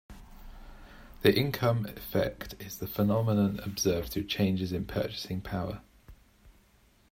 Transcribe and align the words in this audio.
The 1.21 1.31
income 1.31 1.85
effect 1.85 2.55
is 2.59 2.79
the 2.79 2.87
phenomenon 2.87 3.59
observed 3.63 4.09
through 4.09 4.23
changes 4.23 4.71
in 4.71 4.85
purchasing 4.87 5.41
power. 5.41 5.81